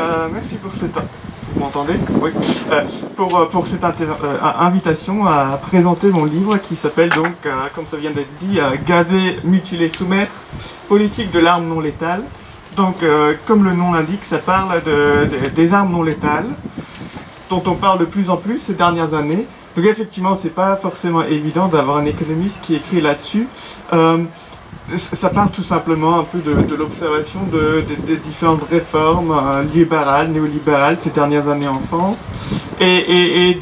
[0.00, 0.94] euh, merci pour cette...
[1.52, 1.94] Vous m'entendez?
[2.20, 2.30] Oui.
[2.70, 2.84] Euh,
[3.16, 3.84] pour, euh, pour cette
[4.58, 7.32] invitation à présenter mon livre qui s'appelle donc,
[7.74, 10.32] comme ça vient d'être dit, Gazer, mutiler, soumettre,
[10.88, 12.22] politique de l'arme non létale.
[12.76, 12.96] Donc,
[13.46, 16.46] comme le nom l'indique, ça parle de- des armes non létales,
[17.50, 19.44] dont on parle de plus en plus ces dernières années.
[19.76, 23.48] Donc effectivement, c'est pas forcément évident d'avoir un économiste qui écrit là-dessus.
[24.96, 30.30] Ça part tout simplement un peu de, l'observation de, de- des différentes réformes euh, libérales,
[30.32, 32.18] néolibérales ces dernières années en France,
[32.80, 33.56] et,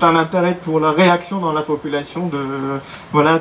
[0.00, 2.30] d'un intérêt pour la réaction dans la population,
[3.12, 3.38] voilà,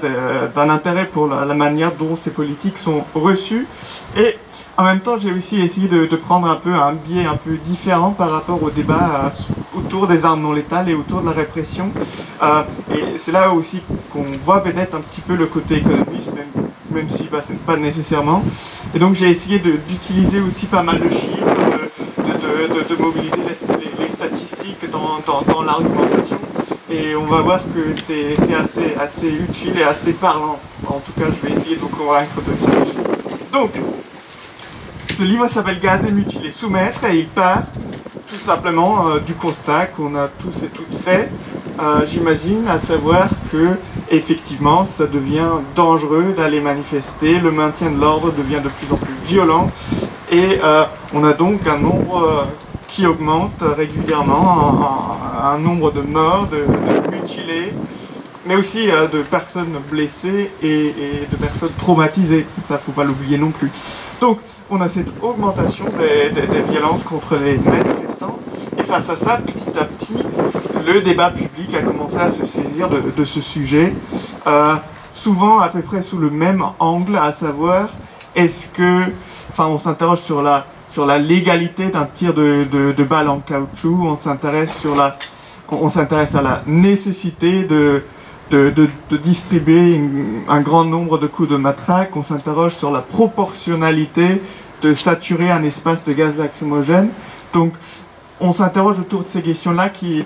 [0.55, 3.65] d'un intérêt pour la, la manière dont ces politiques sont reçues.
[4.17, 4.37] Et
[4.75, 8.11] en même temps, j'ai aussi essayé de, prendre un peu un biais un peu différent
[8.11, 11.91] par rapport au débat euh, autour des armes non létales et autour de la répression.
[12.41, 16.67] Euh, et c'est là aussi qu'on voit peut-être un petit peu le côté économiste, même,
[16.91, 18.43] même si bah, c'est pas nécessairement.
[18.95, 21.45] Et donc j'ai essayé d'utiliser aussi pas mal de chiffres,
[22.89, 23.35] de, mobiliser
[23.99, 26.37] les, statistiques dans, l'argumentation.
[26.89, 28.35] Et on va voir que c'est
[28.99, 30.59] assez, utile et assez parlant.
[30.87, 32.71] En tout cas, je vais essayer de convaincre de ça.
[33.51, 33.71] Donc,
[35.17, 37.63] ce livre s'appelle Gazer, mutiler, soumettre et il part
[38.31, 41.29] tout simplement euh, du constat qu'on a tous et toutes fait,
[41.79, 43.77] euh, j'imagine, à savoir que
[44.09, 49.13] effectivement ça devient dangereux d'aller manifester, le maintien de l'ordre devient de plus en plus
[49.25, 49.69] violent
[50.31, 50.83] et euh,
[51.13, 52.47] on a donc un nombre
[52.87, 56.65] qui augmente régulièrement, un, nombre de morts, de,
[57.11, 57.73] mutilés,
[58.45, 62.45] mais aussi de personnes blessées et, et de personnes traumatisées.
[62.67, 63.71] Ça, faut pas l'oublier non plus.
[64.21, 64.37] Donc,
[64.69, 68.37] on a cette augmentation des, violences contre les manifestants.
[68.77, 70.23] Et face à ça, petit à petit,
[70.85, 73.93] le débat public a commencé à se saisir de, ce sujet,
[74.47, 74.75] euh,
[75.13, 77.89] souvent à peu près sous le même angle, à savoir,
[78.35, 79.03] est-ce que,
[79.51, 83.97] enfin, on s'interroge sur la sur la légalité d'un tir de, de, balle en caoutchouc,
[84.03, 85.17] on s'intéresse sur la,
[85.71, 88.03] on, s'intéresse à la nécessité de
[89.11, 89.99] distribuer
[90.47, 92.15] un grand nombre de coups de matraque.
[92.15, 94.39] On s'interroge sur la proportionnalité
[94.83, 97.09] de saturer un espace de gaz lacrymogène.
[97.53, 97.73] Donc,
[98.39, 100.25] on s'interroge autour de ces questions-là qui,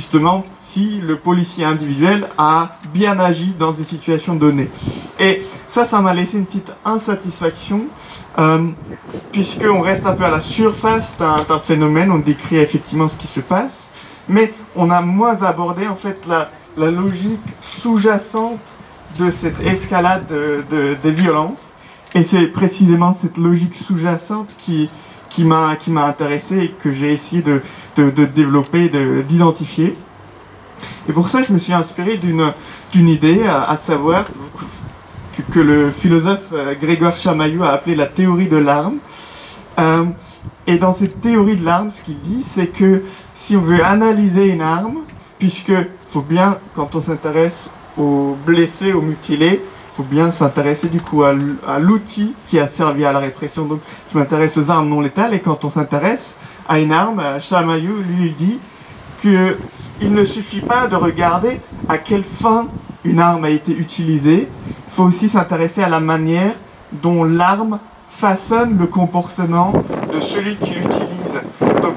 [0.00, 4.70] se demandent si le policier individuel a bien agi dans des situations données.
[5.18, 7.82] Et ça, ça m'a laissé une petite insatisfaction,
[8.38, 8.68] euh,
[9.32, 13.40] puisqu'on reste un peu à la surface d'un phénomène, on décrit effectivement ce qui se
[13.40, 13.88] passe,
[14.28, 16.48] mais on a moins abordé en fait la,
[16.90, 17.40] logique
[17.80, 18.60] sous-jacente
[19.18, 21.71] de cette escalade de, de- des violences.
[22.14, 24.90] Et c'est précisément cette logique sous-jacente qui,
[25.30, 27.62] qui m'a intéressé et que j'ai essayé de,
[27.96, 29.96] de, de développer, de- d'identifier.
[31.08, 34.24] Et pour ça, je me suis inspiré d'une idée, à, savoir
[35.36, 38.96] que, que le philosophe euh, Grégoire Chamaillou a appelé la théorie de l'arme.
[39.78, 40.04] Euh,
[40.66, 43.02] et dans cette théorie de l'arme, ce qu'il dit, c'est que
[43.34, 44.98] si on veut analyser une arme,
[45.38, 45.72] puisque
[46.10, 49.62] faut bien, quand on s'intéresse aux blessés, aux mutilés,
[49.96, 53.64] faut bien s'intéresser du coup à l'outil qui a servi à la répression.
[53.64, 53.80] Donc
[54.12, 56.32] je m'intéresse aux armes non létales et quand on s'intéresse
[56.68, 58.58] à une arme, euh, Chamaillou lui dit
[59.22, 59.56] que
[60.00, 62.66] il ne suffit pas de regarder à quelle fin
[63.04, 66.54] une arme a été utilisée, il faut aussi s'intéresser à la manière
[66.92, 67.78] dont l'arme
[68.10, 69.72] façonne le comportement
[70.12, 71.40] de celui qui l'utilise.
[71.82, 71.94] Donc,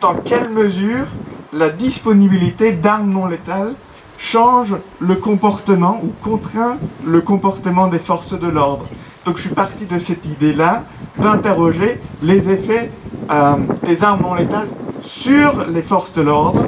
[0.00, 1.06] dans quelle mesure
[1.52, 3.74] la disponibilité d'armes non létales
[4.18, 8.86] change le comportement ou contraint le comportement des forces de l'ordre.
[9.24, 10.84] Donc je suis parti de cette idée-là
[11.18, 12.90] d'interroger les effets
[13.30, 14.68] euh, des armes non létales
[15.02, 16.64] sur les forces de l'ordre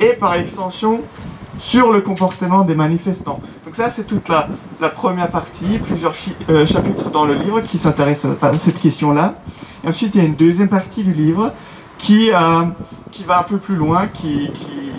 [0.00, 1.00] et par extension
[1.58, 3.40] sur le comportement des manifestants.
[3.64, 4.48] Donc ça c'est toute la,
[4.80, 6.14] la première partie, plusieurs
[6.48, 9.34] euh, chapitres dans le livre qui s'intéressent à, cette question-là.
[9.86, 11.52] Ensuite il y a une deuxième partie du livre
[11.98, 12.62] qui, euh,
[13.10, 14.92] qui va un peu plus loin, qui, qui,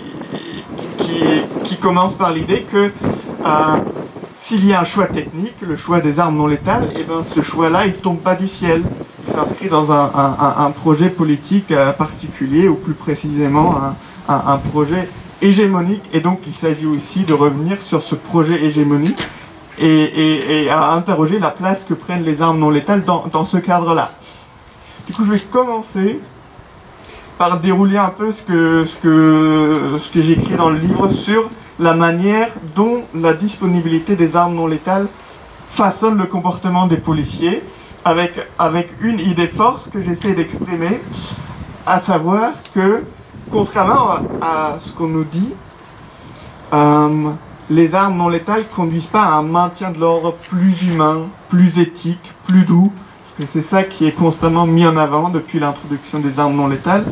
[0.98, 1.22] qui,
[1.64, 2.90] qui commence par l'idée que
[3.46, 3.76] euh,
[4.36, 7.42] s'il y a un choix technique, le choix des armes non létales, et ben ce
[7.42, 8.82] choix-là, il tombe pas du ciel.
[9.26, 13.76] Il s'inscrit dans un, projet politique euh, particulier, ou plus précisément
[14.28, 15.08] un, projet
[15.42, 16.02] hégémonique.
[16.12, 19.20] Et donc, il s'agit aussi de revenir sur ce projet hégémonique
[19.78, 24.10] et, à interroger la place que prennent les armes non létales dans ce cadre-là.
[25.06, 26.20] Du coup, je vais commencer
[27.40, 31.48] par dérouler un peu ce que, ce que, ce que j'écris dans le livre sur
[31.78, 35.06] la manière dont la disponibilité des armes non létales
[35.70, 37.62] façonne le comportement des policiers,
[38.04, 41.00] avec, avec une idée force que j'essaie d'exprimer,
[41.86, 43.04] à savoir que,
[43.50, 45.54] contrairement à, ce qu'on nous dit,
[46.74, 47.30] euh,
[47.70, 52.34] les armes non létales conduisent pas à un maintien de l'ordre plus humain, plus éthique,
[52.46, 52.92] plus doux,
[53.40, 57.04] Et c'est ça qui est constamment mis en avant depuis l'introduction des armes non létales.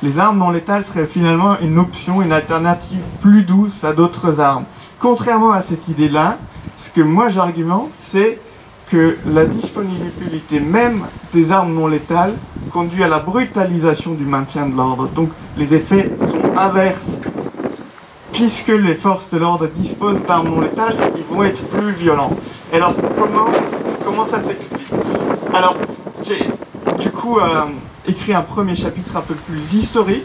[0.00, 4.62] Les armes non létales seraient finalement une option, une alternative plus douce à d'autres armes.
[5.00, 6.38] Contrairement à cette idée-là,
[6.78, 8.38] ce que moi j'argumente, c'est
[8.92, 11.00] que la disponibilité même
[11.34, 12.34] des armes non létales
[12.72, 15.08] conduit à la brutalisation du maintien de l'ordre.
[15.08, 17.18] Donc les effets sont inverses.
[18.32, 22.30] Puisque les forces de l'ordre disposent d'armes non létales, ils vont être plus violents.
[22.72, 23.50] Alors comment,
[24.04, 25.15] comment ça s'explique?
[25.56, 25.74] Alors
[26.22, 26.50] j'ai
[27.02, 27.62] du coup euh,
[28.06, 30.22] écrit un premier chapitre un peu plus historique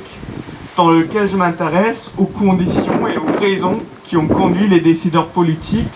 [0.75, 5.87] dans lequel je m'intéresse aux conditions et aux raisons qui ont conduit les décideurs politiques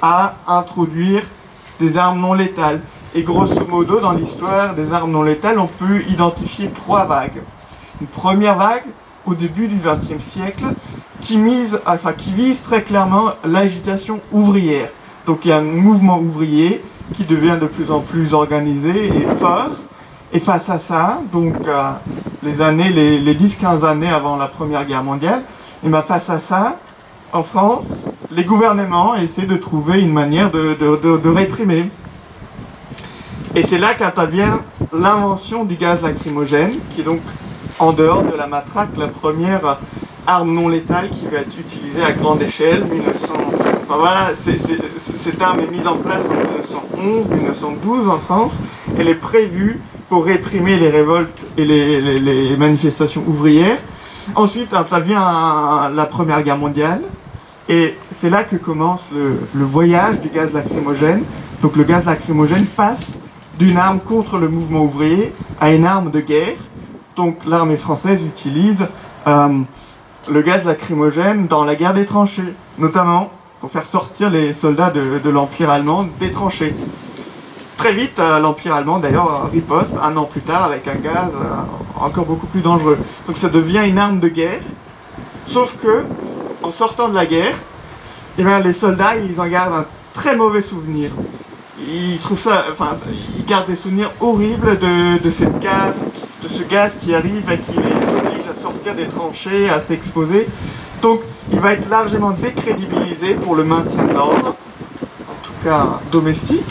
[0.00, 1.24] à introduire
[1.80, 2.80] des armes non létales.
[3.16, 7.42] Et grosso modo, dans l'histoire des armes non létales, on peut identifier trois vagues.
[8.00, 8.84] Une première vague,
[9.26, 10.62] au début du XXe siècle,
[11.22, 14.90] qui, vise très clairement l'agitation ouvrière.
[15.26, 16.80] Donc il y a un mouvement ouvrier
[17.14, 19.70] qui devient de plus en plus organisé et fort.
[20.32, 21.90] Et face à ça, donc euh,
[22.42, 25.42] les années, les, 10-15 années avant la Première Guerre mondiale,
[25.84, 26.76] et bien face à ça,
[27.32, 27.84] en France,
[28.32, 31.88] les gouvernements essaient de trouver une manière de, réprimer.
[33.54, 34.60] Et c'est là qu'intervient
[34.92, 37.20] l'invention du gaz lacrymogène, qui est donc
[37.78, 39.78] en dehors de la matraque la première
[40.26, 42.84] arme non létale qui va être utilisée à grande échelle.
[42.84, 48.52] 1900, voilà, cette arme est mise en place en 1911-1912 en France.
[48.98, 49.78] Elle est prévue
[50.08, 53.78] pour réprimer les révoltes et les manifestations ouvrières.
[54.34, 57.00] Ensuite intervient la Première Guerre mondiale.
[57.68, 61.22] Et c'est là que commence le, voyage du gaz lacrymogène.
[61.62, 63.06] Donc le gaz lacrymogène passe
[63.58, 66.56] d'une arme contre le mouvement ouvrier à une arme de guerre.
[67.16, 68.86] Donc l'armée française utilise
[69.26, 69.60] euh,
[70.30, 73.30] le gaz lacrymogène dans la guerre des tranchées, notamment
[73.60, 76.74] pour faire sortir les soldats de, l'Empire allemand des tranchées.
[77.76, 82.02] Très vite, euh, l'Empire allemand d'ailleurs riposte un an plus tard avec un gaz euh,
[82.04, 82.98] encore beaucoup plus dangereux.
[83.26, 84.60] Donc ça devient une arme de guerre,
[85.46, 86.04] sauf que
[86.62, 87.54] en sortant de la guerre,
[88.38, 91.10] eh bien, les soldats, ils en gardent un très mauvais souvenir.
[91.78, 92.90] Ils trouvent ça, enfin,
[93.38, 95.18] ils gardent des souvenirs horribles de,
[95.60, 96.02] gaz,
[96.42, 100.46] de ce gaz qui arrive et qui les oblige à sortir des tranchées, à s'exposer.
[101.02, 101.20] Donc,
[101.52, 104.56] il va être largement décrédibilisé pour le maintien de l'ordre,
[105.28, 106.64] en tout cas domestique.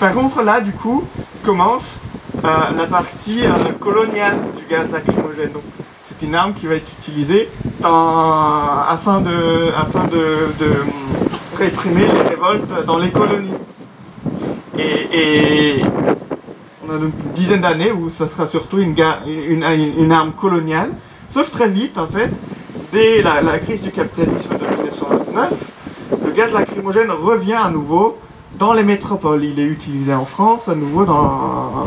[0.00, 1.04] Par contre, là, du coup,
[1.44, 1.84] commence
[2.44, 5.52] euh, la partie euh, coloniale du gaz lacrymogène.
[5.52, 5.62] Donc,
[6.04, 7.48] c'est une arme qui va être utilisée
[7.82, 10.48] afin, de, afin de,
[11.58, 13.54] réprimer les révoltes dans les colonies.
[14.78, 15.80] Et,
[16.86, 20.90] on a une dizaine d'années où ça sera surtout une, arme coloniale.
[21.30, 22.30] Sauf très vite, en fait,
[23.22, 25.52] la, crise du capitalisme de 1929,
[26.24, 28.18] le gaz lacrymogène revient à nouveau
[28.58, 29.44] dans les métropoles.
[29.44, 31.84] Il est utilisé en France, à nouveau dans,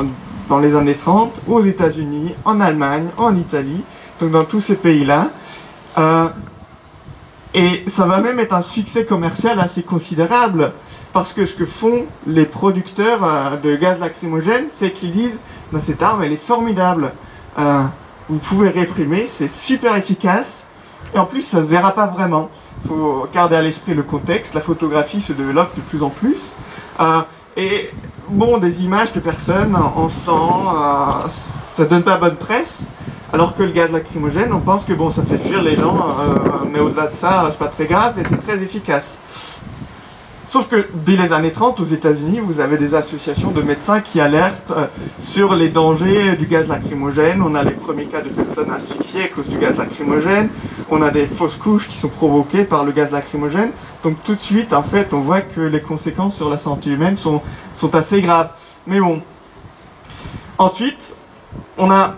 [0.49, 3.83] dans les années 30, aux États-Unis, en Allemagne, en Italie
[4.19, 5.29] donc dans tous ces pays-là.
[5.97, 6.27] Euh,
[7.53, 10.73] et ça va même être un succès commercial assez considérable,
[11.13, 15.39] parce que ce que font les producteurs euh, de gaz lacrymogène, c'est qu'ils disent
[15.71, 17.11] bah, cette arme, elle est formidable.
[17.57, 17.83] Euh,
[18.29, 20.65] vous pouvez réprimer, c'est super efficace,
[21.13, 22.49] et en plus, ça ne se verra pas vraiment.
[22.83, 26.53] Il faut garder à l'esprit le contexte, la photographie se développe de plus en plus.
[27.55, 27.89] et
[28.29, 30.75] bon, des images de personnes en sang,
[31.75, 32.83] ça donne pas bonne presse.
[33.33, 36.65] Alors que le gaz lacrymogène, on pense que bon, ça fait fuir les gens, euh,
[36.71, 39.17] mais au-delà de ça, c'est pas très grave et c'est très efficace.
[40.57, 44.19] Sauf que dès les années 30, aux États-Unis, vous avez des associations de médecins qui
[44.19, 44.87] alertent euh,
[45.21, 47.43] sur les dangers du gaz lacrymogène.
[47.43, 50.49] On a les premiers cas de personnes asphyxiées à cause du gaz lacrymogène.
[50.89, 53.69] On a des fausses couches qui sont provoquées par le gaz lacrymogène.
[54.03, 57.17] Donc tout de suite, en fait, on voit que les conséquences sur la santé humaine
[57.17, 57.43] sont,
[57.93, 58.49] assez graves.
[58.87, 59.21] Mais bon.
[60.57, 61.13] Ensuite,
[61.77, 62.15] on a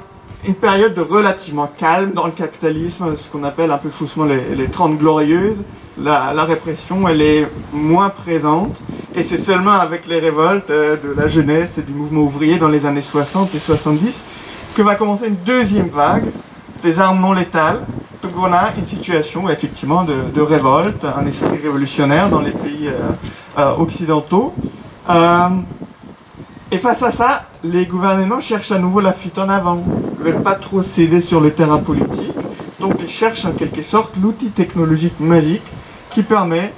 [0.48, 4.56] une période de relativement calme dans le capitalisme, ce qu'on appelle un peu faussement les,
[4.56, 5.62] les 30 glorieuses.
[6.04, 8.78] La, répression, elle est moins présente.
[9.16, 12.68] Et c'est seulement avec les révoltes euh, de la jeunesse et du mouvement ouvrier dans
[12.68, 14.22] les années 60 et 70
[14.76, 16.26] que va commencer une deuxième vague
[16.84, 17.80] des armes non létales.
[18.22, 22.94] Donc on a une situation effectivement de, révolte, un esprit révolutionnaire dans les pays euh,
[23.58, 24.54] euh, occidentaux.
[26.72, 29.84] et face à ça, les gouvernements cherchent à nouveau la fuite en avant
[30.20, 32.36] ne veulent pas trop céder sur le terrain politique.
[32.80, 35.64] Donc ils cherchent en quelque sorte l'outil technologique magique
[36.12, 36.74] qui permet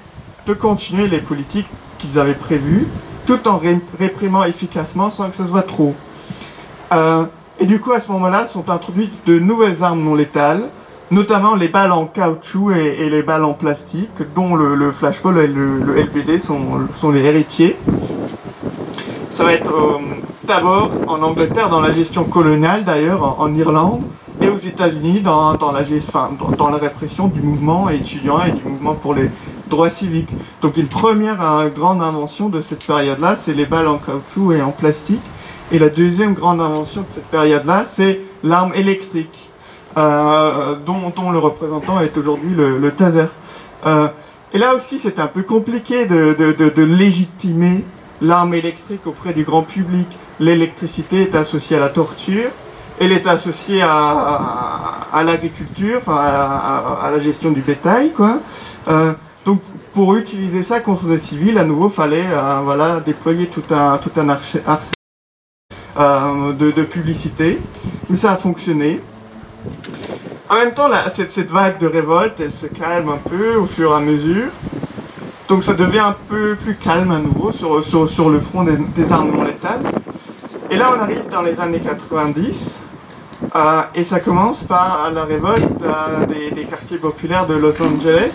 [0.48, 1.68] de continuer les politiques
[2.00, 2.88] qu'ils avaient prévues
[3.26, 3.62] tout en
[4.00, 5.96] réprimant efficacement sans que ça se voit trop.
[6.92, 7.26] Euh,
[7.60, 10.64] et du coup, à ce moment-là, sont introduites de nouvelles armes non létales,
[11.12, 15.96] notamment les balles en caoutchouc et, les balles en plastique, dont le, flashball et le,
[15.96, 17.78] LBD sont, sont, les héritiers.
[19.32, 20.00] Ça va être euh,
[20.44, 24.02] d'abord en Angleterre dans la gestion coloniale d'ailleurs, en, Irlande,
[24.42, 29.30] et aux États-Unis dans, la, répression du mouvement étudiant et du mouvement pour les
[29.70, 30.30] droits civiques.
[30.62, 34.62] Donc une première euh, grande invention de cette période-là, c'est les balles en caoutchouc et
[34.62, 35.22] en plastique.
[35.72, 39.50] Et la deuxième grande invention de cette période-là, c'est l'arme électrique,
[39.98, 43.26] euh, dont, le représentant est aujourd'hui le, taser.
[43.86, 44.08] Euh,
[44.54, 47.86] et là aussi, c'est un peu compliqué de légitimer
[48.22, 50.08] l'arme électrique auprès du grand public.
[50.40, 52.50] L'électricité est associée à la torture,
[53.00, 58.40] elle est associée à, l'agriculture, à, à, la gestion du bétail, quoi.
[58.88, 59.14] Euh,
[59.46, 59.62] donc
[59.94, 64.12] pour utiliser ça contre les civils, à nouveau, fallait euh, voilà, déployer tout un, tout
[64.18, 64.80] un arsenal
[66.00, 67.60] euh, de, publicité.
[68.10, 69.00] Mais ça a fonctionné.
[70.50, 73.92] En même temps, cette, cette, vague de révolte, elle se calme un peu au fur
[73.92, 74.50] et à mesure.
[75.50, 78.78] Donc ça devient un peu plus calme à nouveau sur, sur, sur le front des,
[78.96, 79.82] des, armes non létales.
[80.72, 82.80] Et là, on arrive dans les années 90.
[83.54, 88.32] Euh, et ça commence par la révolte euh, des, quartiers populaires de Los Angeles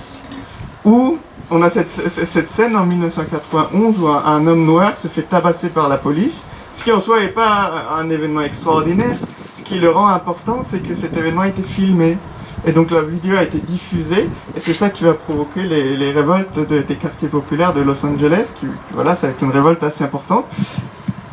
[0.85, 1.17] où
[1.51, 5.97] on a cette, scène en 1991 où un, homme noir se fait tabasser par la
[5.97, 6.43] police,
[6.75, 9.17] ce qui en soi n'est pas un événement extraordinaire.
[9.57, 12.19] Ce qui le rend important, c'est que cet événement a été filmé.
[12.67, 16.59] Et donc la vidéo a été diffusée, et c'est ça qui va provoquer les, révoltes
[16.59, 20.47] des quartiers populaires de Los Angeles, qui, voilà, ça va être une révolte assez importante.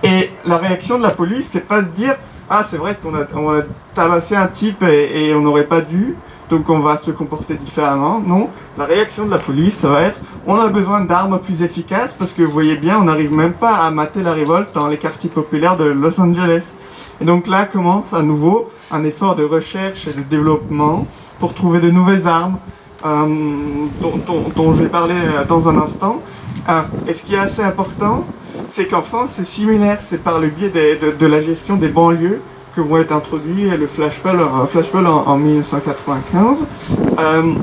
[0.03, 2.15] Et la réaction de la police, c'est pas de dire
[2.49, 3.61] ah c'est vrai qu'on a,
[3.95, 6.15] tabassé un type et on n'aurait pas dû,
[6.49, 8.21] donc on va se comporter différemment.
[8.25, 12.13] Non, la réaction de la police, ça va être on a besoin d'armes plus efficaces
[12.17, 14.97] parce que vous voyez bien, on n'arrive même pas à mater la révolte dans les
[14.97, 16.65] quartiers populaires de Los Angeles.
[17.21, 21.07] Et donc là commence à nouveau un effort de recherche et de développement
[21.39, 22.57] pour trouver de nouvelles armes
[23.05, 23.27] euh,
[24.01, 26.21] dont, je vais parler euh, dans un instant.
[26.69, 28.25] Euh, et ce qui est assez important,
[28.69, 32.41] c'est qu'en France, c'est similaire, c'est par le biais de la gestion des banlieues
[32.75, 34.39] que vont être introduits le flashball,
[34.69, 36.59] flashball en, en 1995.
[37.19, 37.53] Euh,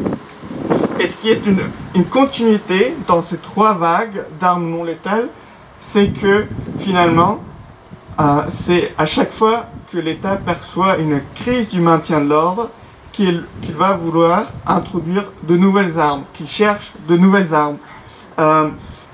[1.01, 5.29] et ce qui est une, continuité dans ces trois vagues d'armes non létales,
[5.81, 6.45] c'est que
[6.79, 7.39] finalement,
[8.21, 12.69] euh, c'est à chaque fois que l'État perçoit une crise du maintien de l'ordre
[13.13, 17.79] qu'il va vouloir introduire de nouvelles armes, qu'il cherche de nouvelles armes.
[18.39, 18.69] Euh,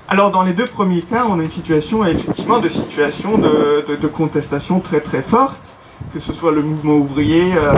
[0.07, 3.95] alors dans les deux premiers cas, on a une situation effectivement de situation de, de,
[3.95, 5.73] de contestation très très forte
[6.13, 7.73] que ce soit le mouvement ouvrier euh,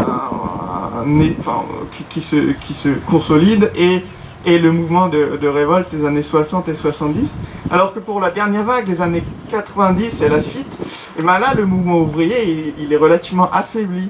[2.09, 4.03] qui, se, consolide et,
[4.45, 7.33] le mouvement de, révolte des années 60 et 70.
[7.71, 11.39] Alors que pour la dernière vague, les années 90 et la suite, et eh ben
[11.39, 14.09] là, le mouvement ouvrier, il, est relativement affaibli.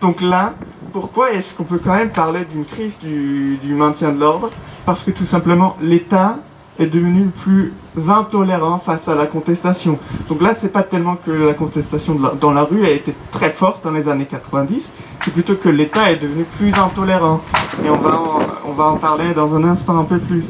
[0.00, 0.54] Donc là,
[0.92, 4.50] pourquoi est-ce qu'on peut quand même parler d'une crise du maintien de l'ordre?
[4.84, 6.38] Parce que tout simplement, l'État
[6.78, 7.72] est devenu plus
[8.08, 9.98] intolérant face à la contestation.
[10.28, 13.84] Donc là, c'est pas tellement que la contestation dans la rue a été très forte
[13.84, 14.90] dans les années 90,
[15.22, 17.40] c'est plutôt que l'État est devenu plus intolérant.
[17.84, 20.44] Et on va en, on va en parler dans un instant un peu plus.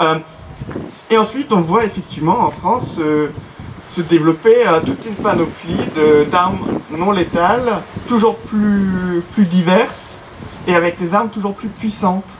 [0.00, 0.18] Euh,
[1.10, 3.28] et ensuite, on voit effectivement en France euh,
[3.92, 5.80] se développer euh, toute une panoplie
[6.30, 6.58] d'armes
[6.96, 10.16] non létales, toujours plus, plus diverses,
[10.66, 12.30] et avec des armes toujours plus puissantes.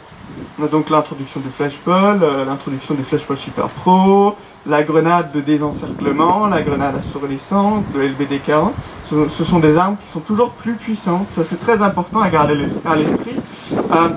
[0.61, 4.35] On a donc l'introduction du flashball, euh, l'introduction des flashballs super pro,
[4.67, 8.73] la grenade de désencerclement, la grenade assourdissante, le LBD-40.
[9.09, 11.29] Ce, sont des armes qui sont toujours plus puissantes.
[11.37, 13.37] Ça, c'est très important à garder à l'esprit.
[13.73, 14.09] Euh,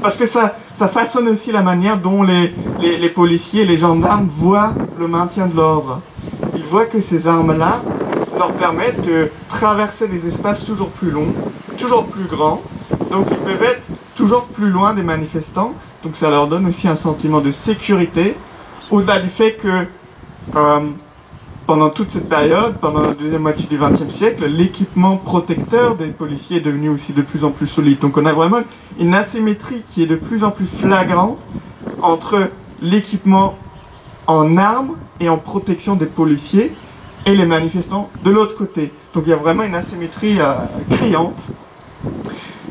[0.00, 4.28] parce que ça, ça façonne aussi la manière dont les, les, les policiers, les gendarmes
[4.38, 6.00] voient le maintien de l'ordre.
[6.56, 7.82] Ils voient que ces armes-là
[8.38, 11.34] leur permettent de traverser des espaces toujours plus longs,
[11.76, 12.62] toujours plus grands.
[13.12, 13.82] Donc ils peuvent être
[14.16, 15.74] toujours plus loin des manifestants.
[16.02, 18.34] Donc ça leur donne aussi un sentiment de sécurité,
[18.90, 19.86] au-delà du fait que
[20.56, 20.80] euh,
[21.66, 26.56] pendant toute cette période, pendant la deuxième moitié du XXe siècle, l'équipement protecteur des policiers
[26.56, 27.98] est devenu aussi de plus en plus solide.
[28.00, 28.62] Donc on a vraiment
[28.98, 31.38] une asymétrie qui est de plus en plus flagrante
[32.02, 32.48] entre
[32.82, 33.56] l'équipement
[34.26, 36.72] en armes et en protection des policiers
[37.26, 38.90] et les manifestants de l'autre côté.
[39.14, 40.54] Donc il y a vraiment une asymétrie euh,
[40.90, 41.38] criante.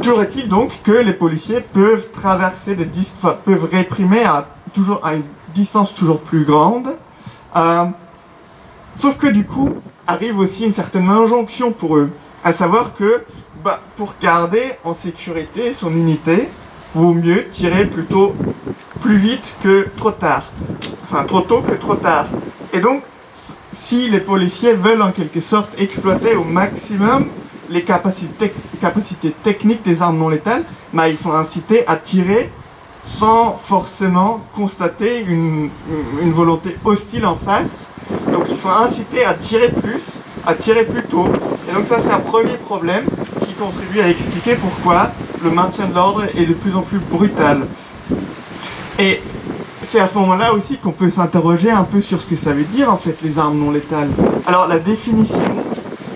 [0.01, 5.15] Toujours est-il donc que les policiers peuvent traverser des distances, peuvent réprimer à, toujours, à
[5.15, 6.87] une distance toujours plus grande.
[7.55, 7.85] Euh,
[8.95, 9.75] sauf que du coup,
[10.07, 12.09] arrive aussi une certaine injonction pour eux,
[12.43, 13.23] à savoir que
[13.63, 16.47] bah, pour garder en sécurité son unité,
[16.95, 18.33] vaut mieux tirer plutôt
[19.01, 20.43] plus vite que trop tard.
[21.03, 22.27] Enfin, trop tôt que trop tard.
[22.71, 23.03] Et donc,
[23.71, 27.27] si les policiers veulent en quelque sorte exploiter au maximum
[27.69, 28.51] les capacités,
[29.43, 32.49] techniques des armes non létales, bah, ils sont incités à tirer
[33.05, 35.69] sans forcément constater une,
[36.31, 37.85] volonté hostile en face.
[38.31, 41.27] Donc ils sont incités à tirer plus à tirer plus tôt.
[41.69, 43.03] Et donc ça c'est un premier problème
[43.45, 45.11] qui contribue à expliquer pourquoi
[45.43, 47.67] le maintien de l'ordre est de plus en plus brutal.
[48.97, 49.21] Et
[49.83, 52.63] c'est à ce moment-là aussi qu'on peut s'interroger un peu sur ce que ça veut
[52.63, 54.09] dire en fait les armes non létales.
[54.47, 55.43] Alors la définition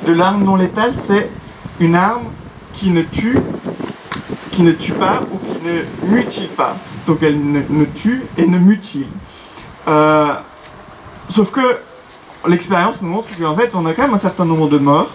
[0.07, 1.29] de l'arme non létale, c'est
[1.80, 2.25] une arme
[2.74, 3.38] qui ne tue,
[4.51, 6.75] qui ne tue pas ou qui ne mutile pas.
[7.08, 9.08] Donc elle ne, tue et ne mutile.
[9.88, 10.34] Euh,
[11.30, 11.77] sauf que
[12.48, 15.12] l'expérience nous montre qu'en fait on a quand même un certain nombre de morts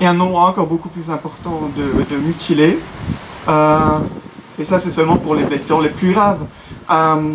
[0.00, 2.78] et un nombre encore beaucoup plus important de, mutilés.
[3.48, 3.98] Euh,
[4.58, 6.44] et ça c'est seulement pour les blessures les plus graves.
[6.90, 7.34] Euh,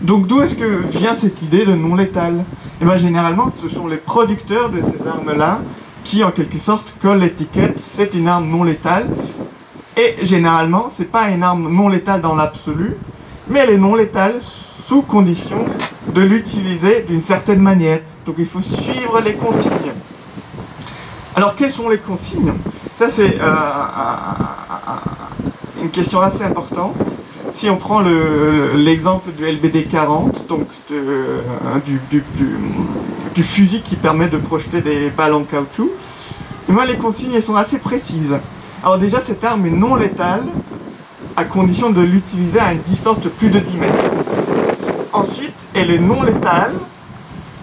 [0.00, 2.44] donc d'où est-ce que vient cette idée de non létal
[2.80, 5.58] eh bien généralement ce sont les producteurs de ces armes-là
[6.08, 9.06] qui en quelque sorte collent l'étiquette c'est une arme non létale.
[9.94, 12.96] Et généralement c'est pas une arme non létale dans l'absolu,
[13.48, 14.36] mais elle est non létale
[14.86, 15.66] sous condition
[16.14, 18.00] de l'utiliser d'une certaine manière.
[18.24, 19.92] Donc il faut suivre les consignes.
[21.36, 22.54] Alors quelles sont les consignes?
[22.98, 23.52] Ça c'est euh,
[25.82, 26.96] une question assez importante.
[27.52, 28.02] Si on prend
[28.76, 31.40] l'exemple du LBD 40, donc euh,
[31.84, 35.90] du, du, fusil qui permet de projeter des balles en caoutchouc,
[36.86, 38.36] les consignes sont assez précises.
[38.82, 40.44] Alors déjà, cette arme est non létale
[41.36, 43.94] à condition de l'utiliser à une distance de plus de 10 mètres.
[45.12, 46.72] Ensuite, elle est non létale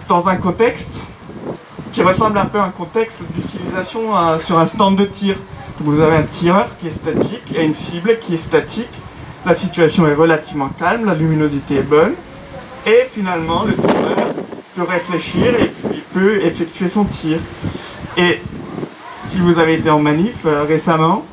[0.07, 1.00] dans un contexte
[1.91, 5.38] qui ressemble un peu à un contexte d'utilisation euh, sur un stand de tir.
[5.79, 8.89] vous avez un tireur qui est statique et une cible qui est statique.
[9.45, 12.13] La situation est relativement calme, la luminosité est bonne.
[12.85, 14.15] Et finalement, le tireur
[14.75, 17.39] peut réfléchir et il peut effectuer son tir.
[19.35, 21.25] Si vous avez été en manif euh, récemment,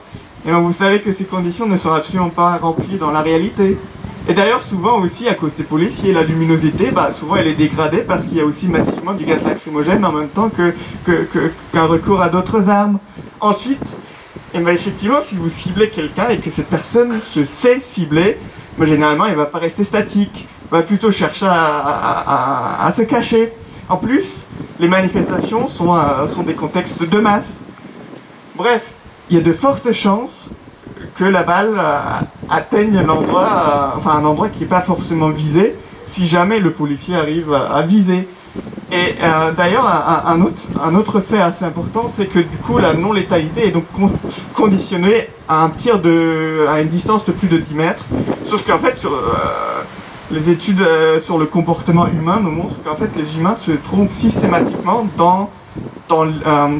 [0.45, 3.79] et eh vous savez que ces conditions ne sont absolument pas remplies dans la réalité.
[4.29, 7.99] Et d'ailleurs, souvent aussi, à cause des policiers, la luminosité, bah, souvent elle est dégradée
[7.99, 10.73] parce qu'il y a aussi massivement du gaz lacrymogène en même temps qu'un
[11.05, 12.99] que, recours à d'autres armes.
[13.41, 13.85] Ensuite,
[14.53, 18.37] et eh ben, effectivement, si vous ciblez quelqu'un et que cette personne se sait cibler,
[18.79, 20.49] bah, généralement, il ne va pas rester statique.
[20.65, 23.53] Il va plutôt chercher à, se cacher.
[23.89, 24.41] En plus,
[24.81, 27.62] les manifestations sont, euh, sont des contextes de masse.
[28.55, 28.93] Bref,
[29.31, 30.49] il y a de fortes chances
[31.17, 31.99] que la balle euh,
[32.51, 33.07] atteigne euh,
[33.97, 35.75] enfin un endroit qui n'est pas forcément visé,
[36.07, 38.29] si jamais le policier arrive à, viser.
[38.91, 39.87] Et euh, d'ailleurs,
[40.27, 43.85] un, autre, un, autre, fait assez important, c'est que du coup, la non-létalité est donc
[44.55, 48.05] conditionnée à un tir de, à une distance de plus de 10 mètres.
[48.45, 49.13] Sauf qu'en fait, sur,
[50.31, 50.87] les études
[51.25, 55.49] sur le comportement humain nous montrent qu'en fait, les humains se trompent systématiquement dans,
[56.09, 56.27] dans,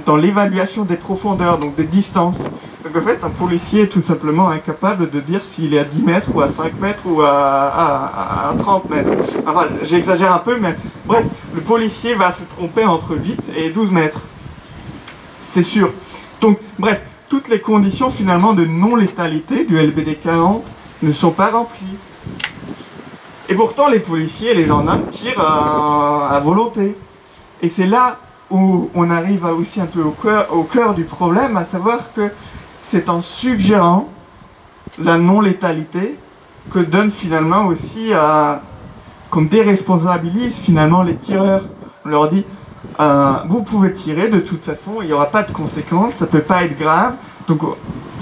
[0.05, 2.39] dans l'évaluation des profondeurs, donc des distances.
[2.85, 6.03] Donc en fait, un policier est tout simplement incapable de dire s'il est à 10
[6.03, 9.11] mètres ou à 5 mètres ou à, 30 mètres.
[9.47, 10.77] Enfin, j'exagère un peu, mais
[11.07, 11.25] bref,
[11.55, 14.21] le policier va se tromper entre 8 et 12 mètres.
[15.43, 15.91] C'est sûr.
[16.41, 20.63] Donc, bref, toutes les conditions finalement de non-létalité du LBD 40
[21.03, 21.97] ne sont pas remplies.
[23.49, 26.97] Et pourtant, les policiers et les gendarmes tirent à, volonté.
[27.61, 28.19] Et c'est là
[28.53, 32.31] où on arrive aussi un peu au cœur, du problème, à savoir que
[32.83, 34.09] c'est en suggérant
[35.03, 36.17] la non-létalité
[36.71, 38.13] que donne finalement aussi,
[39.31, 41.65] qu'on déresponsabilise finalement les tireurs.
[42.05, 42.45] On leur dit,
[43.01, 46.31] euh, vous pouvez tirer, de toute façon, il n'y aura pas de conséquences, ça ne
[46.31, 47.15] peut pas être grave.
[47.49, 47.61] Donc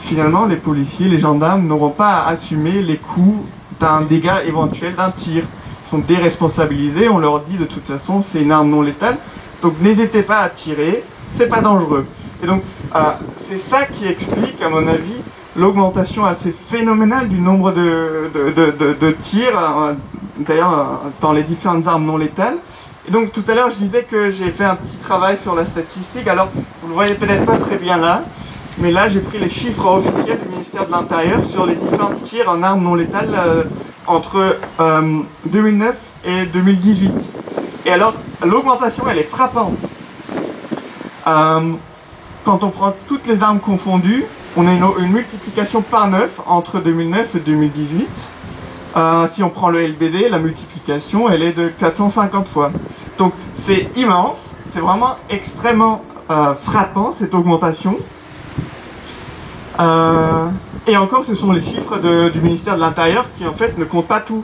[0.03, 3.45] finalement, les policiers, les gendarmes n'auront pas à assumer les coûts
[3.81, 5.45] d'un dégât éventuel d'un tir.
[5.87, 9.17] Ils sont déresponsabilisés, on leur dit de toute façon, c'est une arme non létale,
[9.63, 11.03] donc n'hésitez pas à tirer,
[11.35, 12.07] c'est pas dangereux.
[12.43, 12.63] Et donc,
[12.95, 13.01] euh,
[13.47, 15.21] c'est ça qui explique, à mon avis,
[15.57, 19.93] l'augmentation assez phénoménale du nombre de, de, tirs, euh,
[20.39, 22.57] d'ailleurs, euh, dans les différentes armes non létales.
[23.09, 25.67] Et donc, tout à l'heure, je disais que j'ai fait un petit travail sur la
[25.67, 26.27] statistique.
[26.29, 26.49] Alors,
[26.83, 28.23] vous le voyez peut-être pas très bien là,
[28.79, 32.49] mais là, j'ai pris les chiffres officiels du ministère de l'Intérieur sur les différents tirs
[32.49, 33.67] en armes non létales
[34.07, 34.57] entre
[35.47, 37.13] 2009 et 2018.
[37.87, 39.79] Et alors, l'augmentation, elle est frappante
[42.45, 44.25] quand on prend toutes les armes confondues,
[44.57, 48.09] on a une, multiplication par 9 entre 2009 et 2018.
[48.97, 52.73] Euh, si on prend le LBD, la multiplication, elle est de 450 fois.
[53.19, 57.99] Donc c'est immense, c'est vraiment extrêmement euh, frappant cette augmentation.
[59.79, 60.49] Euh,
[60.89, 61.99] et encore, ce sont les chiffres
[62.31, 64.43] du ministère de l'Intérieur qui en fait ne comptent pas tout.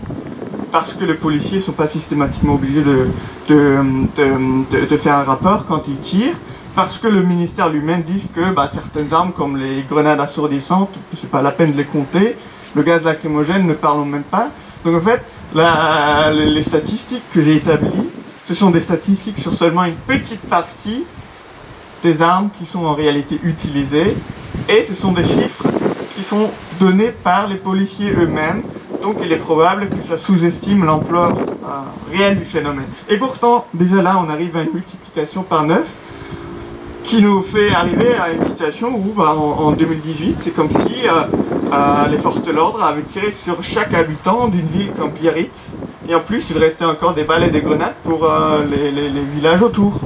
[0.73, 3.09] Parce que les policiers ne sont pas systématiquement obligés de,
[3.49, 6.37] de faire un rapport quand ils tirent
[6.77, 11.31] parce que le ministère lui-même dit que bah, certaines armes comme les grenades assourdissantes, c'est
[11.31, 12.37] pas la peine de les compter,
[12.75, 14.51] le gaz lacrymogène ne parlons même pas.
[14.85, 15.23] Donc en fait,
[15.55, 18.11] les statistiques que j'ai établies,
[18.47, 21.05] ce sont des statistiques sur seulement une petite partie
[22.03, 24.15] des armes qui sont en réalité utilisées,
[24.69, 25.65] et ce sont des chiffres
[26.15, 28.63] qui sont donnés par les policiers eux-mêmes,
[29.07, 32.88] donc il est probable que ça sous-estime l'ampleur euh, réelle du phénomène.
[33.09, 35.88] Et pourtant, déjà là, on arrive à une multiplication par 9,
[37.05, 41.23] qui nous fait arriver à une situation où, bah, en, 2018, c'est comme si euh,
[41.73, 45.71] euh, les forces de l'ordre avaient tiré sur chaque habitant d'une ville comme Biarritz,
[46.09, 48.29] et en plus, il restait encore des balles et des grenades pour
[48.69, 48.90] les,
[49.37, 50.01] villages autour.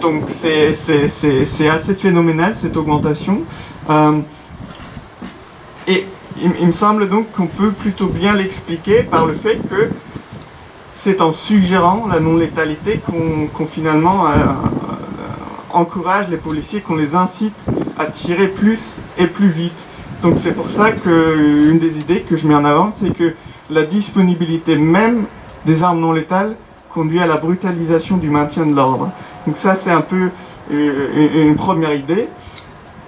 [0.00, 0.68] Donc c'est
[1.68, 3.42] assez phénoménal cette augmentation.
[5.86, 6.06] et
[6.40, 9.88] il, me semble donc qu'on peut plutôt bien l'expliquer par le fait que
[10.94, 14.44] c'est en suggérant la non-létalité qu'on finalement euh, euh,
[15.72, 17.56] encourage les policiers, qu'on les incite
[17.98, 19.78] à tirer plus et plus vite.
[20.22, 23.34] Donc c'est pour ça qu'une des idées que je mets en avant, c'est que
[23.70, 25.24] la disponibilité même
[25.66, 26.56] des armes non létales
[26.90, 29.10] conduit à la brutalisation du maintien de l'ordre.
[29.46, 30.28] Donc ça c'est un peu
[30.70, 32.28] euh, une première idée.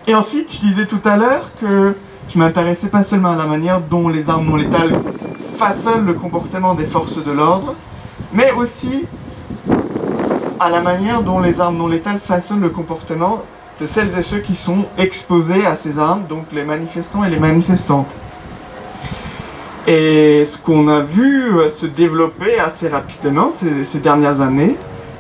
[0.07, 1.95] Et ensuite, je disais tout à l'heure que
[2.29, 4.99] je m'intéressais pas seulement à la manière dont les armes non létales
[5.57, 7.75] façonnent le comportement des forces de l'ordre,
[8.33, 9.07] mais aussi
[10.61, 13.43] à la manière dont les armes non létales façonnent le comportement
[13.81, 17.39] de celles et ceux qui sont exposés à ces armes, donc les manifestants et les
[17.39, 18.09] manifestantes.
[19.87, 23.51] Et ce qu'on a vu se développer assez rapidement
[23.85, 24.77] ces, dernières années,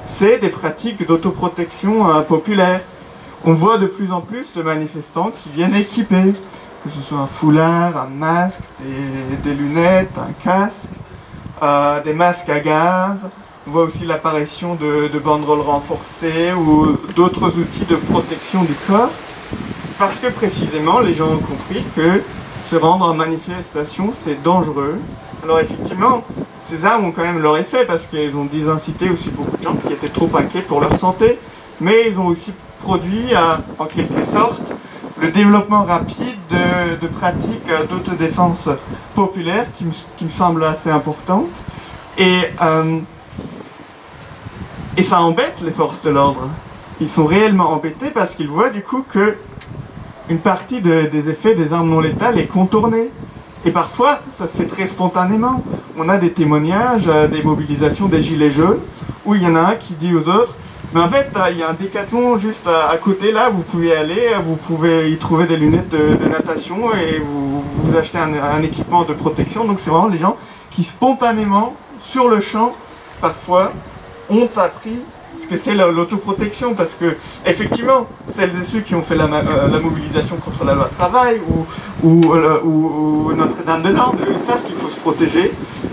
[0.06, 2.80] c'est des pratiques d'autoprotection euh, populaire.
[3.44, 6.32] On voit de plus en plus de manifestants qui viennent équipés
[6.84, 8.60] que ce soit un foulard, un masque,
[9.42, 10.88] des, lunettes, un casque,
[11.62, 13.26] euh, des masques à gaz.
[13.66, 19.10] On voit aussi l'apparition de, banderoles renforcées ou d'autres outils de protection du corps.
[19.98, 22.22] Parce que précisément, les gens ont compris que
[22.64, 24.98] se rendre en manifestation, c'est dangereux.
[25.42, 26.22] Alors effectivement,
[26.66, 29.74] ces armes ont quand même leur effet parce qu'elles ont désincité aussi beaucoup de gens
[29.74, 31.38] qui étaient trop inquiets pour leur santé.
[31.80, 33.32] Mais ils ont aussi produit,
[33.78, 34.60] en quelque sorte,
[35.24, 38.68] le développement rapide de, pratiques d'autodéfense
[39.14, 39.86] populaire qui
[40.24, 41.46] me, semble assez important.
[42.18, 42.98] Et, euh,
[44.98, 46.50] et ça embête les forces de l'ordre.
[47.00, 49.36] Ils sont réellement embêtés parce qu'ils voient du coup que
[50.28, 53.10] une partie des effets des armes non létales est contournée.
[53.64, 55.62] Et parfois, ça se fait très spontanément.
[55.96, 58.80] On a des témoignages, euh, des mobilisations des gilets jaunes,
[59.24, 60.54] où il y en a un qui dit aux autres
[60.94, 64.28] mais en fait, il y a un décathlon juste à, côté là, vous pouvez aller,
[64.44, 69.64] vous pouvez y trouver des lunettes de, natation et vous, achetez un, équipement de protection.
[69.64, 70.36] Donc c'est vraiment les gens
[70.70, 72.70] qui spontanément, sur le champ,
[73.20, 73.72] parfois,
[74.30, 75.00] ont appris
[75.36, 76.74] ce que c'est l'autoprotection.
[76.74, 80.88] Parce que, effectivement, celles et ceux qui ont fait la, euh, mobilisation contre la loi
[80.96, 81.40] travail
[82.04, 85.50] ou, euh, ou, Notre-Dame de ils savent qu'il faut se protéger.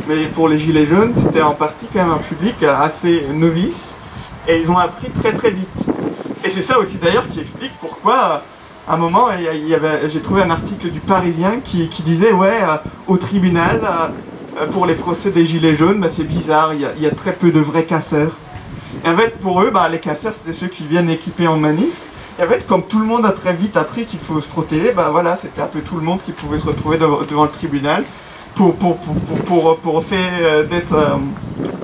[0.08, 3.94] Mais pour les Gilets jaunes, c'était en partie quand même un public assez novice
[4.48, 5.86] et ils ont appris très très vite.
[6.44, 8.42] Et c'est ça aussi d'ailleurs qui explique pourquoi,
[8.88, 9.28] à un moment,
[10.08, 12.78] j'ai trouvé un article du Parisien qui, disait Ouais, euh,
[13.08, 13.82] au tribunal,
[14.60, 17.52] euh, pour les procès des Gilets jaunes, bah, c'est bizarre, il y, a, très peu
[17.52, 18.32] de vrais casseurs.
[19.06, 21.94] Et en fait, pour eux, bah, les casseurs, c'était ceux qui viennent équipés en manif.
[22.40, 24.94] Et en fait, comme tout le monde a très vite appris qu'il faut se protéger,
[24.94, 28.04] bah voilà, c'était un peu tout le monde qui pouvait se retrouver devant, le tribunal
[28.56, 30.96] pour, pour, pour, pour, faire euh, d'être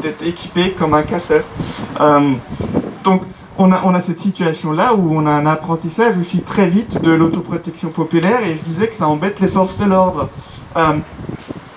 [0.01, 1.43] d'être équipé comme un casseur.
[1.99, 2.31] Euh,
[3.03, 3.23] donc
[3.57, 7.11] on a, on a cette situation-là où on a un apprentissage aussi très vite de
[7.11, 10.29] l'autoprotection populaire et je disais que ça embête les forces de l'ordre.
[10.75, 10.93] Euh,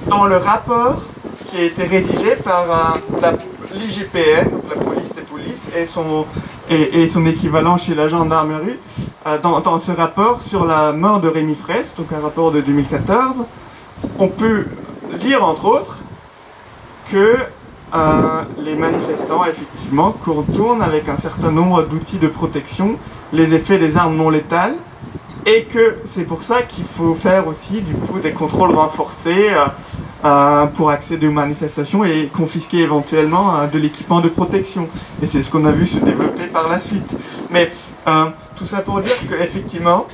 [0.07, 1.03] dans le rapport
[1.49, 3.33] qui a été rédigé par euh,
[3.75, 6.27] l'IGPN, la police des polices, et son,
[6.69, 8.79] et, son équivalent chez la gendarmerie,
[9.43, 13.37] dans, dans, ce rapport sur la mort de Rémi Fraisse, donc un rapport de 2014,
[14.19, 14.67] on peut
[15.23, 15.99] lire entre autres
[17.11, 17.37] que
[17.93, 22.97] euh, les manifestants effectivement contournent avec un certain nombre d'outils de protection
[23.33, 24.75] les effets des armes non létales
[25.45, 29.65] et que c'est pour ça qu'il faut faire aussi du coup des contrôles renforcés euh,
[30.25, 34.87] euh, pour accéder aux manifestations et confisquer éventuellement de l'équipement de protection.
[35.23, 37.11] Et c'est ce qu'on a vu se développer par la suite.
[37.51, 37.73] Mais
[38.57, 40.07] tout ça pour dire qu'effectivement,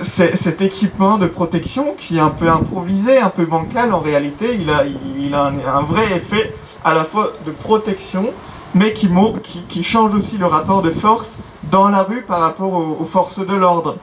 [0.00, 5.34] cet équipement de protection qui est un peu improvisé, un peu bancal, en réalité, il
[5.34, 6.52] a, un, vrai effet
[6.84, 8.26] à la fois de protection,
[8.74, 11.36] mais qui, change aussi le rapport de force
[11.70, 13.96] dans la rue par rapport aux, forces de l'ordre.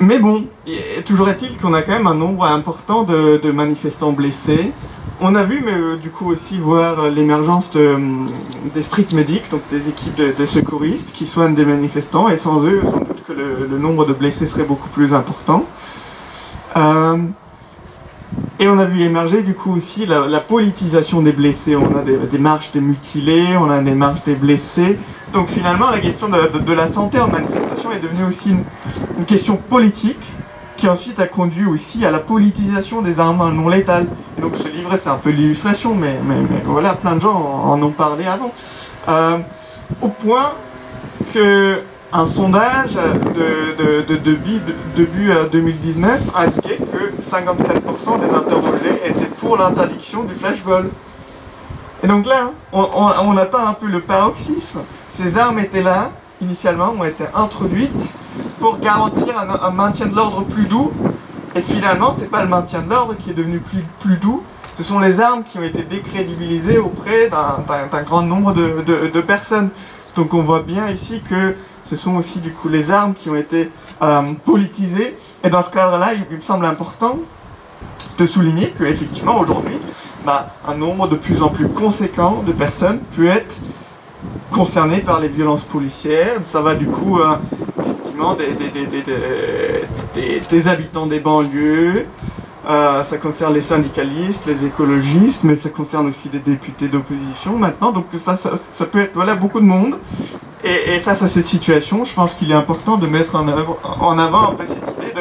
[0.00, 0.46] Mais bon,
[1.04, 4.72] toujours est-il qu'on a quand même un nombre important de, manifestants blessés.
[5.20, 9.86] On a vu, mais euh, du coup aussi voir l'émergence des street medics, donc des
[9.86, 12.80] équipes de, secouristes qui soignent des manifestants, et sans eux,
[13.34, 15.64] le, nombre de blessés serait beaucoup plus important.
[16.76, 17.18] Euh,
[18.58, 21.76] Et on a vu émerger du coup aussi la, politisation des blessés.
[21.76, 24.98] On a des, marches des mutilés, on a des marches des blessés.
[25.32, 30.20] Donc finalement, la question de, la santé en manifestation est devenue aussi une, question politique
[30.76, 34.06] qui ensuite a conduit aussi à la politisation des armes non létales.
[34.38, 36.16] Et donc ce livre, c'est un peu l'illustration, mais,
[36.64, 38.52] voilà, plein de gens en, ont parlé avant.
[39.08, 39.38] Euh,
[40.00, 40.52] au point
[41.32, 41.76] que
[42.12, 44.60] un sondage de, début,
[45.52, 50.88] 2019 indiquait que 54% des interrogés étaient pour l'interdiction du flashball.
[52.02, 54.80] Et donc là, on, atteint un peu le paroxysme.
[55.12, 58.14] Ces armes étaient là, initialement, ont été introduites
[58.58, 60.92] pour garantir un, maintien de l'ordre plus doux.
[61.54, 63.60] Et finalement, c'est pas le maintien de l'ordre qui est devenu
[64.00, 64.42] plus doux,
[64.78, 69.68] ce sont les armes qui ont été décrédibilisées auprès d'un grand nombre de personnes.
[70.16, 71.54] Donc on voit bien ici que
[71.90, 73.68] ce sont aussi du coup les armes qui ont été
[74.00, 75.16] euh, politisées.
[75.42, 77.18] Et dans ce cadre-là, il me semble important
[78.16, 79.76] de souligner qu'effectivement aujourd'hui,
[80.24, 83.56] bah, un nombre de plus en plus conséquent de personnes peut être
[84.52, 86.36] concerné par les violences policières.
[86.46, 87.34] Ça va du coup euh,
[87.80, 88.36] effectivement
[90.50, 92.06] des, habitants des banlieues,
[92.68, 97.90] euh, ça concerne les syndicalistes, les écologistes, mais ça concerne aussi des députés d'opposition maintenant.
[97.90, 99.96] Donc ça, ça, peut être voilà, beaucoup de monde.
[100.62, 104.54] Et, face à cette situation, je pense qu'il est important de mettre en, avant un
[104.54, 105.14] peu cette idée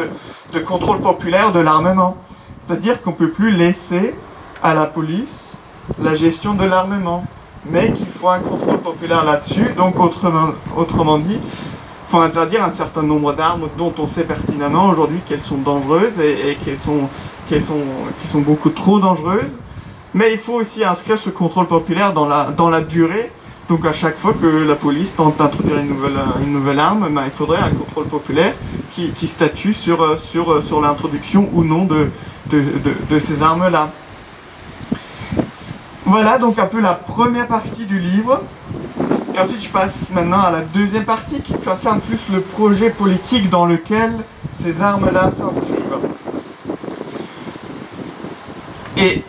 [0.54, 2.18] de, contrôle populaire de l'armement.
[2.66, 4.14] C'est-à-dire qu'on ne peut plus laisser
[4.62, 5.54] à la police
[6.02, 7.24] la gestion de l'armement,
[7.66, 9.74] mais qu'il faut un contrôle populaire là-dessus.
[9.78, 15.20] Donc autrement, dit, il faut interdire un certain nombre d'armes dont on sait pertinemment aujourd'hui
[15.28, 17.80] qu'elles sont dangereuses et, qu'elles sont,
[18.36, 19.52] beaucoup trop dangereuses.
[20.14, 23.32] Mais il faut aussi inscrire ce contrôle populaire dans la, dans la durée
[23.70, 27.22] donc à chaque fois que la police tente d'introduire une nouvelle, une nouvelle arme, ben,
[27.26, 28.54] il faudrait un contrôle populaire
[28.96, 32.10] qui, statue sur, euh, sur, euh, sur l'introduction ou non de,
[32.52, 33.92] de, ces armes-là.
[36.06, 38.42] Voilà donc un peu la première partie du livre.
[39.36, 43.50] Et ensuite je passe maintenant à la deuxième partie qui concerne plus le projet politique
[43.50, 44.12] dans lequel
[44.52, 45.80] ces armes-là s'inscrivent.
[48.98, 49.24] Et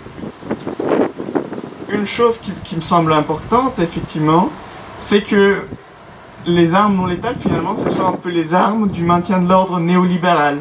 [1.92, 4.48] une chose qui, me semble importante, effectivement,
[5.02, 5.62] c'est que
[6.46, 9.78] les armes non létales, finalement, ce sont un peu les armes du maintien de l'ordre
[9.78, 10.58] néolibéral.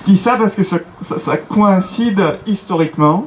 [0.00, 3.26] Je dis ça parce que ça, coïncide historiquement.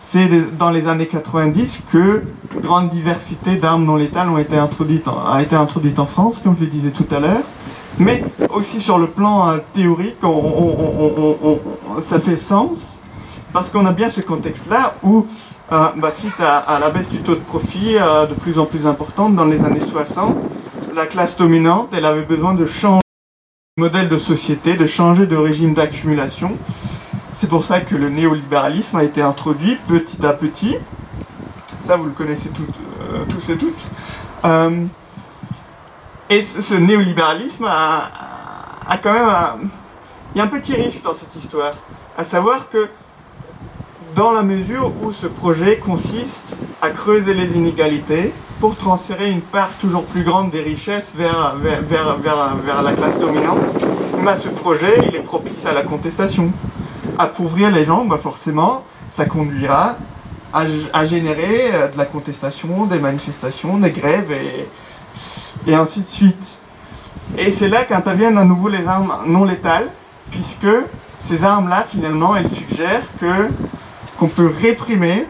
[0.00, 2.22] C'est dans les années 90 que
[2.62, 6.64] grande diversité d'armes non létales ont été introduites a été introduite en France, comme je
[6.64, 7.42] le disais tout à l'heure.
[7.98, 10.16] Mais aussi sur le plan euh, théorique,
[12.00, 12.78] ça fait sens,
[13.52, 15.26] parce qu'on a bien ce contexte-là où
[15.70, 18.86] euh, bah, suite à, la baisse du taux de profit euh, de plus en plus
[18.86, 20.34] importante dans les années 60,
[20.94, 23.02] la classe dominante, elle avait besoin de changer
[23.76, 26.56] de modèle de société, de changer de régime d'accumulation.
[27.38, 30.76] C'est pour ça que le néolibéralisme a été introduit petit à petit.
[31.82, 32.48] Ça, vous le connaissez
[33.12, 33.84] euh, tous et toutes.
[36.30, 38.10] et ce, néolibéralisme a,
[38.88, 39.68] a, quand même...
[40.34, 41.74] il y a un petit risque dans cette histoire,
[42.16, 42.88] à savoir que
[44.18, 46.52] dans la mesure où ce projet consiste
[46.82, 51.54] à creuser les inégalités pour transférer une part toujours plus grande des richesses vers,
[52.82, 53.60] la classe dominante.
[54.42, 56.50] Ce projet, est propice à la contestation.
[57.16, 59.94] Appauvrir les gens, bah forcément, ça conduira
[60.52, 66.58] à, générer euh, de la contestation, des manifestations, des grèves et, et ainsi de suite.
[67.38, 69.88] Et c'est là qu'interviennent à nouveau les armes non létales,
[70.32, 70.66] puisque
[71.20, 73.48] ces armes-là, finalement, elles suggèrent que
[74.18, 75.26] qu'on peut réprimer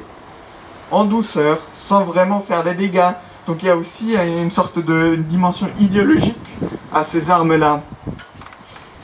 [0.90, 3.12] en douceur, sans vraiment faire des dégâts.
[3.46, 6.36] Donc il y a aussi une sorte de dimension idéologique
[6.92, 7.82] à ces armes-là.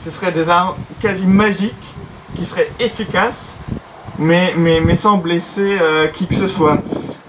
[0.03, 1.73] Ce seraient des armes quasi magiques,
[2.35, 3.53] qui seraient efficaces,
[4.19, 6.77] mais, mais, sans blesser euh, qui que ce soit.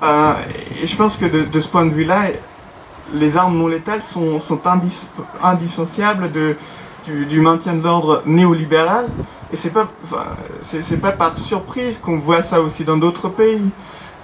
[0.03, 0.35] Euh,
[0.83, 2.29] et je pense que de, ce point de vue-là,
[3.14, 4.61] les armes non létales sont, sont
[5.42, 6.31] indissociables
[7.07, 9.07] du, maintien de l'ordre néolibéral.
[9.52, 9.88] Et c'est pas,
[10.62, 13.70] c'est pas par surprise qu'on voit ça aussi dans d'autres pays.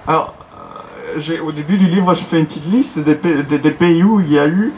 [0.07, 0.35] Alors,
[1.17, 4.33] euh, au début du livre, je fais une petite liste des, des, pays où il
[4.33, 4.73] y a eu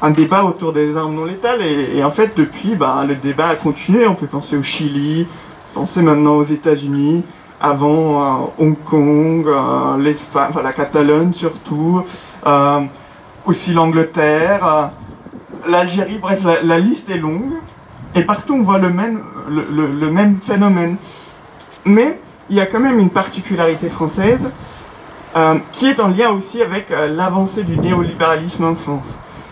[0.00, 1.62] un débat autour des armes non létales.
[1.62, 4.06] Et, en fait, depuis, bah, le débat a continué.
[4.06, 5.26] On peut penser au Chili,
[5.74, 7.24] penser maintenant aux États-Unis,
[7.60, 12.04] avant euh, Hong Kong, euh, l'Espagne, la Catalogne surtout,
[13.44, 14.92] aussi l'Angleterre
[15.66, 17.54] l'Algérie, bref, la, liste est longue,
[18.14, 20.96] et partout on voit le même, le, même phénomène.
[21.84, 22.18] Mais
[22.50, 24.50] il y a quand même une particularité française
[25.36, 29.08] euh, qui est en lien aussi avec euh, l'avancée du néolibéralisme en France.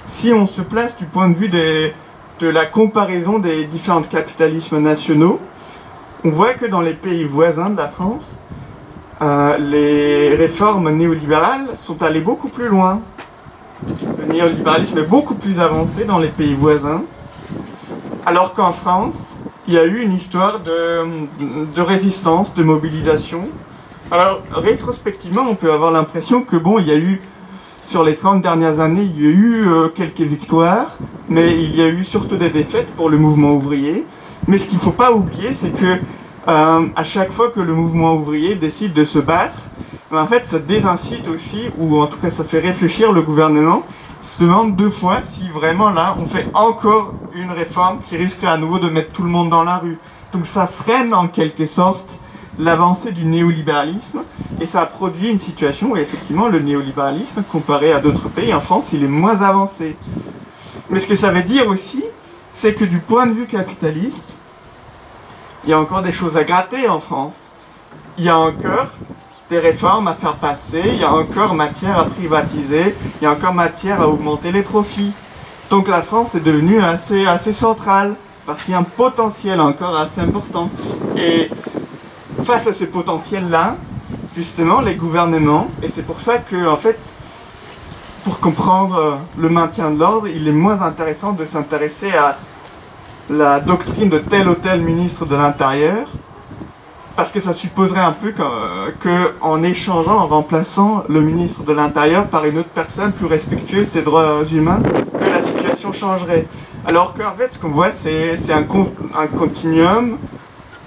[0.09, 5.41] Si on se place du point de vue de la comparaison des différents capitalismes nationaux,
[6.25, 8.37] on voit que dans les pays voisins de la France,
[9.23, 13.01] euh, les réformes néolibérales sont allées beaucoup plus loin.
[14.19, 17.03] Le néolibéralisme est beaucoup plus avancé dans les pays voisins,
[18.27, 19.37] alors qu'en France,
[19.69, 23.43] il y a eu une histoire de, résistance, de mobilisation.
[24.11, 27.21] Alors, rétrospectivement, on peut avoir l'impression que, bon, il y a eu,
[27.85, 30.97] sur les 30 dernières années, il y a eu euh, quelques victoires,
[31.29, 34.05] mais il y a eu surtout des défaites pour le mouvement ouvrier.
[34.49, 35.97] Mais ce qu'il ne faut pas oublier, c'est que
[36.49, 39.59] euh, à chaque fois que le mouvement ouvrier décide de se battre,
[40.11, 43.85] ben, en fait, ça désincite aussi, ou en tout cas, ça fait réfléchir le gouvernement.
[44.25, 48.57] Se demande deux fois si vraiment là, on fait encore une réforme qui risque à
[48.57, 49.99] nouveau de mettre tout le monde dans la rue.
[50.33, 52.17] Donc ça freine en quelque sorte
[52.59, 54.23] l'avancée du néolibéralisme
[54.61, 58.61] et ça a produit une situation où effectivement le néolibéralisme, comparé à d'autres pays, en
[58.61, 59.97] France, il est moins avancé.
[60.89, 62.03] Mais ce que ça veut dire aussi,
[62.55, 64.35] c'est que du point de vue capitaliste,
[65.65, 67.35] il y a encore des choses à gratter en France.
[68.17, 68.89] Il y a encore
[69.51, 73.33] des réformes à faire passer, il y a encore matière à privatiser, il y a
[73.33, 75.13] encore matière à augmenter les profits.
[75.71, 78.15] Donc la France est devenue assez, centrale,
[78.47, 80.71] parce qu'il y a un potentiel encore assez important.
[81.17, 81.51] Et
[82.45, 83.77] face à ce potentiel-là,
[84.37, 86.99] justement, les gouvernements, et c'est pour ça que, en fait,
[88.23, 92.37] pour comprendre le maintien de l'ordre, il est moins intéressant de s'intéresser à
[93.29, 96.07] la doctrine de tel ou tel ministre de l'Intérieur,
[97.17, 98.33] parce que ça supposerait un peu
[99.01, 103.91] que, en échangeant, en remplaçant le ministre de l'Intérieur par une autre personne plus respectueuse
[103.91, 104.81] des droits humains,
[105.93, 106.47] changerait.
[106.87, 108.65] Alors qu'en fait, ce qu'on voit, c'est un,
[109.17, 110.19] un continuum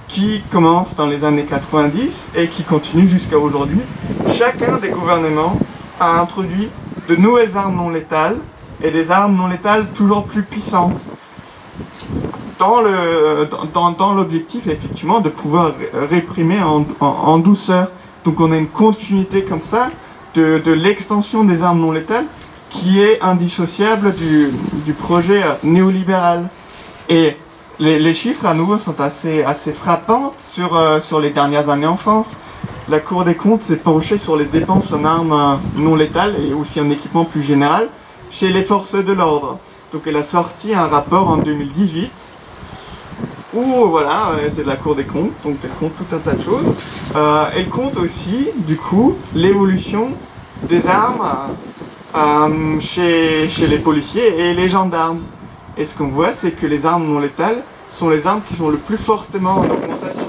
[0.07, 3.81] qui commence dans les années 90 et qui continue jusqu'à aujourd'hui.
[4.33, 5.57] Chacun des gouvernements
[5.99, 6.69] a introduit
[7.07, 8.38] de nouvelles armes non létales
[8.83, 10.99] et des armes non létales toujours plus puissantes
[12.59, 15.73] dans le dans, l'objectif effectivement de pouvoir
[16.09, 17.89] réprimer en, douceur.
[18.25, 19.89] Donc on a une continuité comme ça
[20.35, 22.25] de, l'extension des armes non létales
[22.69, 26.47] qui est indissociable du, projet néolibéral.
[27.10, 27.36] Et
[27.79, 31.97] les, chiffres à nouveau sont assez, assez frappants sur, euh, sur les dernières années en
[31.97, 32.27] France.
[32.89, 36.82] La Cour des comptes s'est penchée sur les dépenses en armes non létales et aussi
[36.82, 37.88] en équipement plus général
[38.32, 39.60] chez les forces de l'ordre.
[39.93, 42.12] Donc elle a sorti un rapport en 2018
[43.53, 46.34] où voilà, euh, c'est de la Cour des comptes, donc elle compte tout un tas
[46.34, 46.65] de choses.
[47.15, 50.10] Euh, elle compte aussi, du coup, l'évolution
[50.63, 51.27] des armes
[52.15, 55.19] euh, chez, les policiers et les gendarmes.
[55.77, 58.69] Et ce qu'on voit, c'est que les armes non létales sont les armes qui sont
[58.69, 60.27] le plus fortement en augmentation.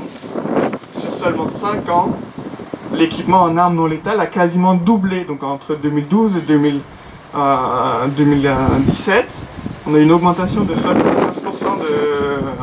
[1.00, 2.10] Sur seulement 5 ans,
[2.94, 5.24] l'équipement en armes non létales a quasiment doublé.
[5.24, 9.26] Donc entre 2012 et 2017,
[9.86, 10.98] on a une augmentation de 60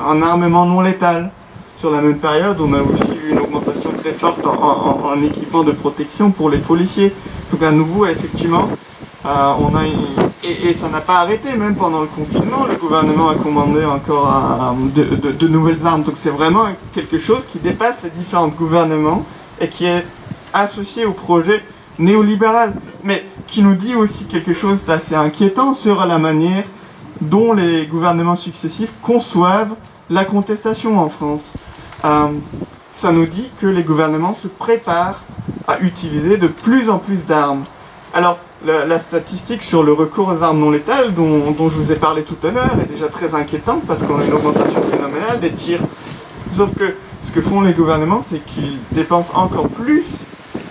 [0.08, 1.32] en armement non létal.
[1.78, 5.72] Sur la même période, on a aussi eu une augmentation très forte en, équipement de
[5.72, 7.14] protection pour les policiers.
[7.52, 8.68] Donc à nouveau, effectivement,
[9.26, 9.84] euh, on a
[10.44, 15.48] et, ça n'a pas arrêté, même pendant le confinement, le gouvernement a commandé encore de,
[15.48, 16.04] nouvelles armes.
[16.04, 19.26] Donc c'est vraiment quelque chose qui dépasse les différents gouvernements
[19.60, 20.06] et qui est
[20.54, 21.64] associé au projet
[22.00, 26.64] néolibéral, mais qui nous dit aussi quelque chose d'assez inquiétant sur la manière
[27.22, 29.76] dont les gouvernements successifs conçoivent
[30.10, 31.42] la contestation en France.
[32.06, 32.28] Euh,
[32.94, 35.22] ça nous dit que les gouvernements se préparent
[35.68, 37.64] à utiliser de plus en plus d'armes.
[38.14, 42.24] Alors, la, statistique sur le recours aux armes non létales, dont, je vous ai parlé
[42.24, 45.82] tout à l'heure, est déjà très inquiétante parce qu'on a une augmentation phénoménale des tirs.
[46.54, 50.06] Sauf que ce que font les gouvernements, c'est qu'ils dépensent encore plus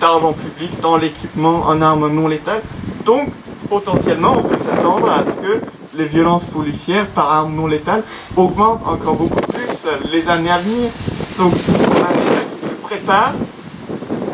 [0.01, 2.63] d'argent public dans l'équipement en armes non létales.
[3.05, 3.29] Donc,
[3.69, 5.65] potentiellement, on peut s'attendre à ce que
[5.97, 8.03] les violences policières par armes non létales
[8.37, 9.67] augmentent encore beaucoup plus
[10.13, 10.91] les années à venir.
[11.39, 13.33] Donc on a qui se prépare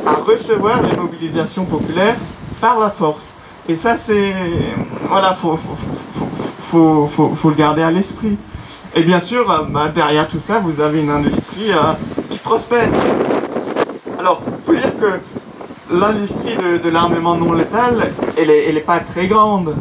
[0.06, 2.16] à recevoir les mobilisations populaires
[2.60, 3.31] par la force.
[3.68, 4.32] Et ça c'est...
[5.08, 5.58] Voilà, faut,
[6.70, 8.36] faut, faut, le garder à l'esprit.
[8.94, 11.92] Et bien sûr, euh, bah, derrière tout ça, vous avez une industrie euh,
[12.30, 12.88] qui prospère.
[14.18, 19.00] Alors, il faut dire que l'industrie de, l'armement non létal, elle n'est elle est pas
[19.00, 19.74] très grande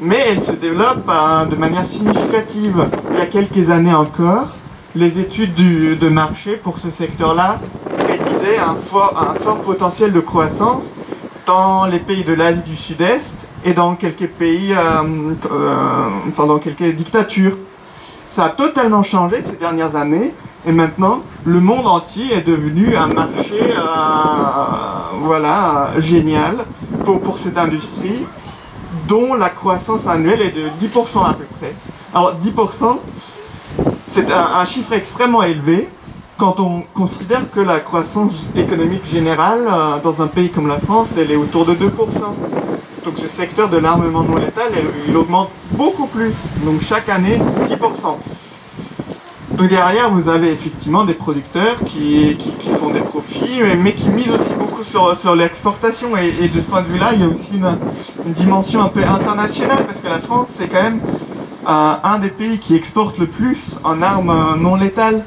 [0.00, 2.86] mais elle se développe hein, de manière significative.
[3.12, 4.48] Il y a quelques années encore,
[4.94, 7.58] les études de marché pour ce secteur-là
[7.98, 10.84] prédisaient un fort, un fort potentiel de croissance
[11.46, 16.58] dans les pays de l'Asie du Sud-Est et dans quelques pays, euh, euh, enfin dans
[16.58, 17.56] quelques dictatures.
[18.30, 20.34] Ça a totalement changé ces dernières années
[20.66, 23.82] et maintenant le monde entier est devenu un marché euh,
[25.20, 26.58] voilà, génial
[27.04, 28.26] pour, pour cette industrie
[29.08, 31.72] dont la croissance annuelle est de 10% à peu près.
[32.12, 32.98] Alors 10%,
[34.08, 35.88] c'est un, chiffre extrêmement élevé,
[36.36, 41.08] quand on considère que la croissance économique générale euh, dans un pays comme la France,
[41.16, 41.86] elle est autour de 2%.
[43.04, 44.72] Donc ce secteur de l'armement non létal,
[45.08, 46.34] il augmente beaucoup plus.
[46.64, 47.78] Donc chaque année, 10%.
[49.52, 52.36] Donc derrière, vous avez effectivement des producteurs qui,
[52.78, 56.08] font des profits, mais qui misent aussi beaucoup sur, l'exportation.
[56.16, 59.86] Et, de ce point de vue-là, il y a aussi une, dimension un peu internationale,
[59.86, 61.00] parce que la France, c'est quand même
[61.68, 65.22] euh, un des pays qui exporte le plus en armes non létales.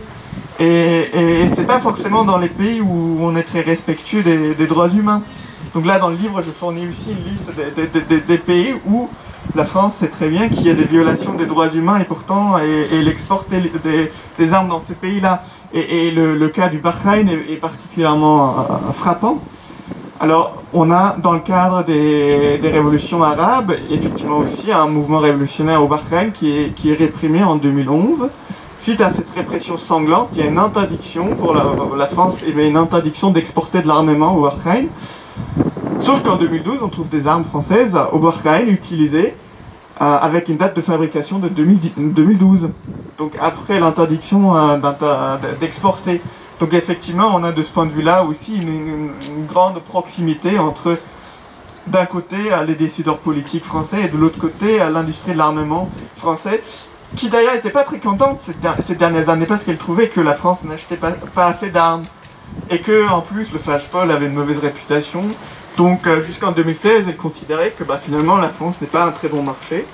[0.60, 0.66] Et,
[1.14, 5.22] et, c'est pas forcément dans les pays où on est très respectueux des, droits humains.
[5.74, 7.52] Donc là, dans le livre, je fournis aussi une liste
[8.28, 9.08] des, pays où
[9.56, 12.58] la France sait très bien qu'il y a des violations des droits humains et pourtant
[12.58, 15.44] elle exporte des, armes dans ces pays-là.
[15.74, 19.40] Et, le, cas du Bahreïn est, particulièrement euh, frappant.
[20.20, 25.88] Alors, on a dans le cadre des, révolutions arabes, effectivement aussi un mouvement révolutionnaire au
[25.88, 28.28] Bahreïn qui est réprimé en 2011
[28.80, 32.78] suite à cette répression sanglante, il y a une interdiction pour la, France, a une
[32.78, 34.88] interdiction d'exporter de l'armement au Bahreïn.
[36.00, 39.36] Sauf qu'en 2012, on trouve des armes françaises au Bahreïn utilisées
[40.02, 42.70] euh, avec une date de fabrication de 2012.
[43.18, 44.78] Donc après l'interdiction euh,
[45.60, 46.22] d'exporter.
[46.62, 49.10] Donc effectivement, on a de ce point de vue-là aussi une,
[49.48, 50.98] grande proximité entre
[51.88, 56.62] d'un côté les décideurs politiques français et de l'autre côté l'industrie de l'armement français
[57.16, 60.64] qui d'ailleurs n'était pas très contente ces, dernières années parce qu'elle trouvait que la France
[60.64, 62.04] n'achetait pas, assez d'armes
[62.70, 65.24] et que en plus le flashball avait une mauvaise réputation.
[65.78, 69.28] Donc euh, jusqu'en 2016, elle considérait que bah, finalement la France n'est pas un très
[69.28, 69.86] bon marché.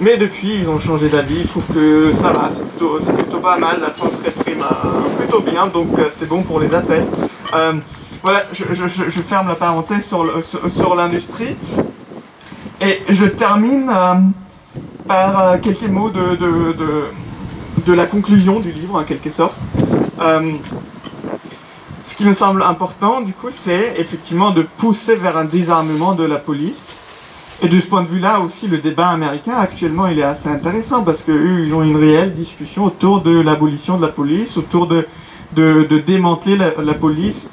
[0.00, 3.78] Mais depuis, ils ont changé d'avis, ils trouvent que ça va, c'est plutôt, pas mal,
[3.80, 7.04] la France réprime euh, plutôt bien, donc euh, c'est bon pour les affaires.
[8.24, 11.56] voilà, je, ferme la parenthèse sur l'industrie.
[12.80, 13.88] Et je termine
[15.06, 16.36] par euh, quelques mots de,
[17.86, 19.56] de, la conclusion du livre, en quelque sorte.
[20.20, 20.52] Euh,
[22.04, 26.24] ce qui me semble important, du coup, c'est effectivement de pousser vers un désarmement de
[26.24, 26.96] la police.
[27.62, 31.02] Et de ce point de vue-là aussi, le débat américain actuellement, il est assez intéressant
[31.02, 35.06] parce qu'ils ont une réelle discussion autour de l'abolition de la police, autour de,
[35.54, 37.48] de, démanteler la, police,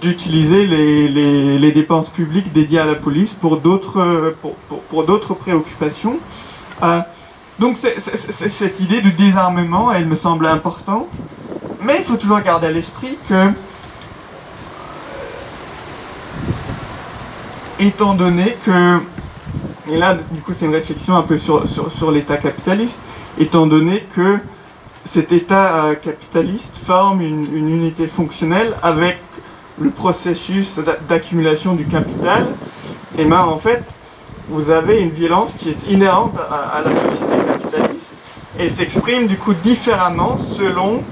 [0.00, 4.54] d'utiliser les, les, dépenses publiques dédiées à la police pour d'autres pour,
[4.88, 6.18] pour d'autres préoccupations.
[6.82, 7.00] Euh,
[7.58, 11.08] donc cette idée de désarmement, elle me semble importante,
[11.80, 13.50] mais il faut toujours garder à l'esprit que,
[17.80, 18.98] étant donné que,
[19.90, 22.98] et là du coup c'est une réflexion un peu sur, sur, l'État capitaliste,
[23.38, 24.38] étant donné que
[25.06, 29.18] cet État euh, capitaliste forme une, unité fonctionnelle avec
[29.80, 32.48] le processus d'accumulation du capital,
[33.16, 33.82] et ben en fait
[34.48, 38.14] vous avez une violence qui est inhérente à, la société capitaliste
[38.58, 41.02] et s'exprime du coup différemment selon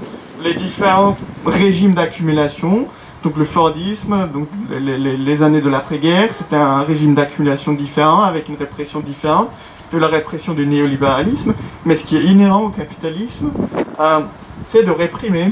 [0.43, 2.87] les différents régimes d'accumulation.
[3.23, 8.55] Donc le Fordisme, donc les, années de l'après-guerre, c'était un régime d'accumulation différent avec une
[8.55, 9.49] répression différente
[9.91, 11.53] de la répression du néolibéralisme.
[11.85, 13.49] Mais ce qui est inhérent au capitalisme,
[13.99, 14.19] euh,
[14.65, 15.51] c'est de réprimer,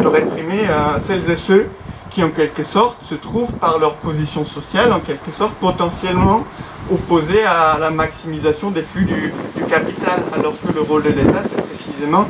[0.00, 1.66] de réprimer euh, celles et ceux
[2.10, 6.44] qui en quelque sorte se trouvent par leur position sociale, en quelque sorte potentiellement
[6.92, 9.32] opposés à la maximisation des flux du,
[9.68, 12.26] capital, alors que le rôle de l'État, c'est précisément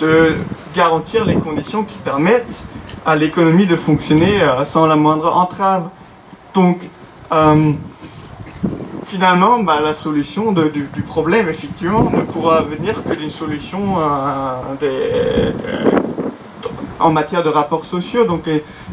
[0.00, 0.34] de
[0.74, 2.62] garantir les conditions qui permettent
[3.06, 5.88] à l'économie de fonctionner euh, sans la moindre entrave.
[6.54, 6.78] Donc,
[7.32, 7.72] euh,
[9.06, 15.52] finalement, bah, la solution du, problème, effectivement, ne pourra venir que d'une solution euh,
[16.98, 18.48] en matière de rapports sociaux, donc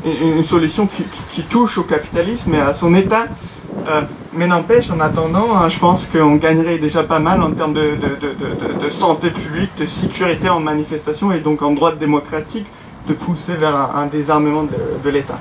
[0.06, 3.26] une, solution qui, touche au capitalisme et à son état.
[3.88, 4.02] Euh,
[4.34, 8.90] mais n'empêche, en attendant, hein, je pense qu'on gagnerait déjà pas mal en termes de,
[8.90, 12.66] santé publique, de sécurité en manifestation et donc en droit démocratique
[13.08, 15.40] de pousser vers un, désarmement de l'État.